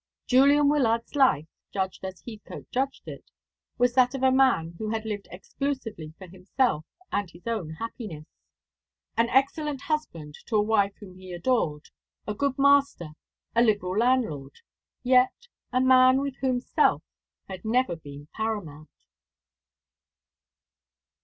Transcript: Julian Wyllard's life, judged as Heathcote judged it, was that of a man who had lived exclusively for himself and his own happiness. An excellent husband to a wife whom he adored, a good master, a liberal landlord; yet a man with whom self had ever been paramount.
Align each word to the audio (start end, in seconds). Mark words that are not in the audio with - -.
Julian 0.25 0.67
Wyllard's 0.67 1.13
life, 1.13 1.45
judged 1.71 2.03
as 2.03 2.23
Heathcote 2.27 2.71
judged 2.71 3.07
it, 3.07 3.29
was 3.77 3.93
that 3.93 4.15
of 4.15 4.23
a 4.23 4.31
man 4.31 4.73
who 4.79 4.89
had 4.89 5.05
lived 5.05 5.27
exclusively 5.29 6.11
for 6.17 6.25
himself 6.25 6.85
and 7.11 7.29
his 7.29 7.45
own 7.45 7.69
happiness. 7.73 8.25
An 9.15 9.29
excellent 9.29 9.79
husband 9.81 10.33
to 10.47 10.55
a 10.55 10.61
wife 10.63 10.95
whom 10.99 11.19
he 11.19 11.31
adored, 11.33 11.89
a 12.25 12.33
good 12.33 12.57
master, 12.57 13.09
a 13.55 13.61
liberal 13.61 13.95
landlord; 13.95 14.61
yet 15.03 15.47
a 15.71 15.79
man 15.79 16.19
with 16.19 16.35
whom 16.37 16.61
self 16.61 17.03
had 17.47 17.61
ever 17.75 17.95
been 17.95 18.27
paramount. 18.33 18.89